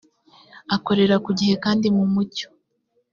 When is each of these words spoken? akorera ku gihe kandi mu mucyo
akorera 0.75 1.15
ku 1.25 1.29
gihe 1.39 1.53
kandi 1.63 1.85
mu 1.95 2.05
mucyo 2.13 2.47